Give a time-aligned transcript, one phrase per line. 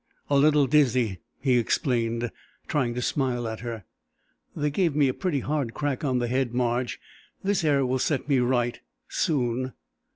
[0.31, 2.31] "A little dizzy," he explained,
[2.67, 3.85] trying to smile at her.
[4.55, 6.99] "They gave me a pretty hard crack on the head, Marge.
[7.43, 9.73] This air will set me right soon."